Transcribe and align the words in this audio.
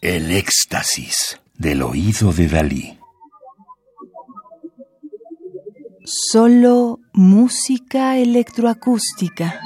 El 0.00 0.30
éxtasis 0.30 1.40
del 1.54 1.82
oído 1.82 2.32
de 2.32 2.46
Dalí. 2.46 3.00
Solo 6.04 7.00
música 7.12 8.16
electroacústica. 8.16 9.60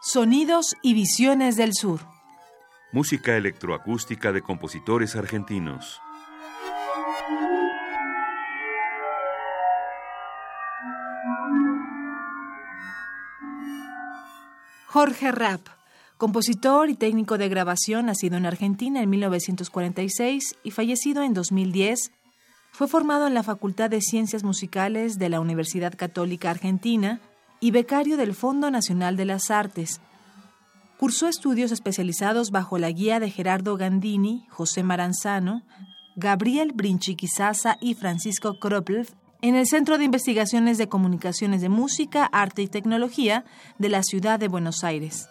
Sonidos 0.00 0.76
y 0.82 0.94
visiones 0.94 1.56
del 1.56 1.74
sur. 1.74 1.98
Música 2.92 3.36
electroacústica 3.36 4.30
de 4.30 4.40
compositores 4.40 5.16
argentinos. 5.16 6.00
Jorge 14.96 15.30
Rapp, 15.30 15.60
compositor 16.16 16.88
y 16.88 16.94
técnico 16.94 17.36
de 17.36 17.50
grabación, 17.50 18.06
nacido 18.06 18.38
en 18.38 18.46
Argentina 18.46 19.02
en 19.02 19.10
1946 19.10 20.56
y 20.64 20.70
fallecido 20.70 21.22
en 21.22 21.34
2010, 21.34 22.12
fue 22.72 22.88
formado 22.88 23.26
en 23.26 23.34
la 23.34 23.42
Facultad 23.42 23.90
de 23.90 24.00
Ciencias 24.00 24.42
Musicales 24.42 25.18
de 25.18 25.28
la 25.28 25.40
Universidad 25.40 25.92
Católica 25.94 26.48
Argentina 26.48 27.20
y 27.60 27.72
becario 27.72 28.16
del 28.16 28.32
Fondo 28.32 28.70
Nacional 28.70 29.18
de 29.18 29.26
las 29.26 29.50
Artes. 29.50 30.00
Cursó 30.96 31.28
estudios 31.28 31.72
especializados 31.72 32.50
bajo 32.50 32.78
la 32.78 32.90
guía 32.90 33.20
de 33.20 33.28
Gerardo 33.28 33.76
Gandini, 33.76 34.46
José 34.48 34.82
Maranzano, 34.82 35.60
Gabriel 36.16 36.72
Brinchiquisasa 36.74 37.76
y 37.82 37.96
Francisco 37.96 38.58
Kroplev 38.58 39.08
en 39.48 39.54
el 39.54 39.66
Centro 39.66 39.96
de 39.98 40.04
Investigaciones 40.04 40.76
de 40.78 40.88
Comunicaciones 40.88 41.60
de 41.60 41.68
Música, 41.68 42.24
Arte 42.26 42.62
y 42.62 42.66
Tecnología 42.66 43.44
de 43.78 43.88
la 43.88 44.02
Ciudad 44.02 44.40
de 44.40 44.48
Buenos 44.48 44.82
Aires. 44.82 45.28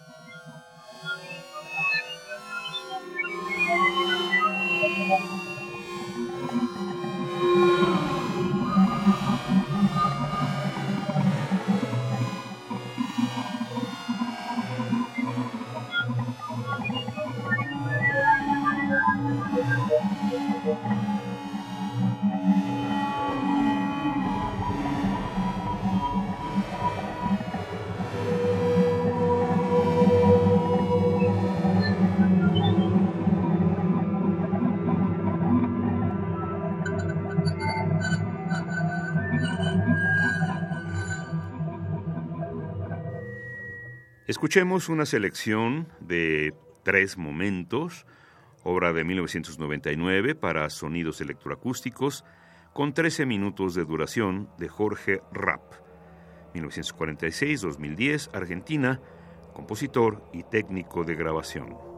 Escuchemos 44.26 44.88
una 44.88 45.06
selección 45.06 45.86
de 46.00 46.52
tres 46.82 47.16
momentos, 47.16 48.06
obra 48.64 48.92
de 48.92 49.04
1999 49.04 50.34
para 50.34 50.68
sonidos 50.68 51.20
electroacústicos, 51.20 52.24
con 52.72 52.92
13 52.92 53.24
minutos 53.24 53.76
de 53.76 53.84
duración 53.84 54.48
de 54.58 54.66
Jorge 54.66 55.20
Rapp, 55.30 55.74
1946-2010, 56.54 58.34
Argentina, 58.34 59.00
compositor 59.54 60.28
y 60.32 60.42
técnico 60.42 61.04
de 61.04 61.14
grabación. 61.14 61.95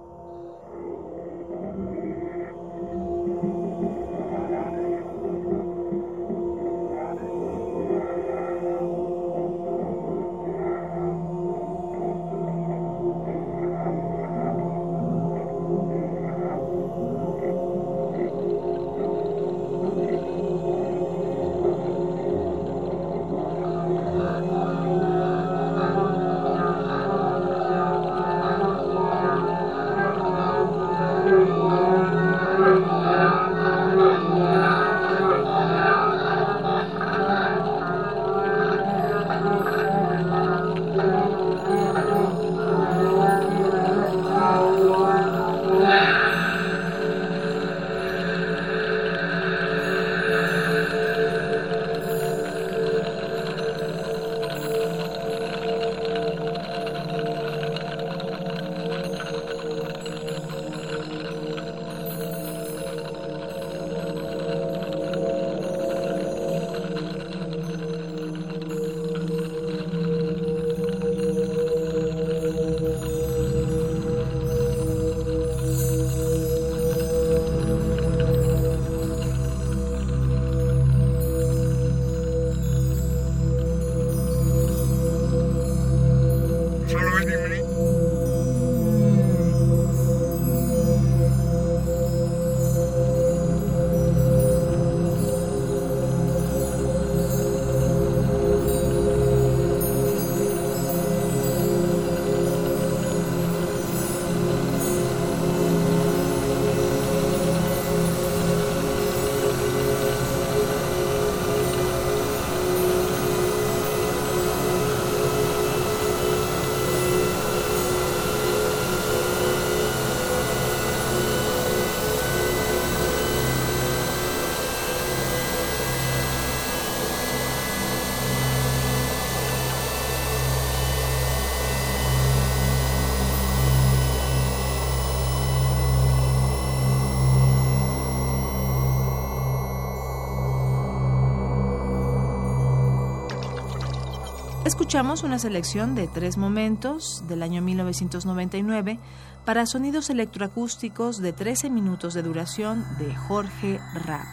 Escuchamos 144.68 145.22
una 145.22 145.38
selección 145.38 145.94
de 145.94 146.08
tres 146.08 146.36
momentos 146.36 147.24
del 147.26 147.42
año 147.42 147.62
1999 147.62 148.98
para 149.46 149.64
sonidos 149.64 150.10
electroacústicos 150.10 151.22
de 151.22 151.32
13 151.32 151.70
minutos 151.70 152.12
de 152.12 152.22
duración 152.22 152.84
de 152.98 153.14
Jorge 153.14 153.80
Rapp. 153.94 154.28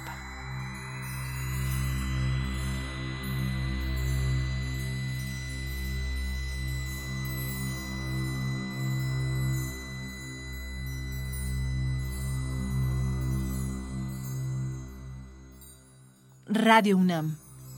Radio 16.45 16.97
UNAM, 16.97 17.37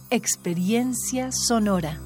experiencia 0.09 1.31
sonora. 1.31 2.01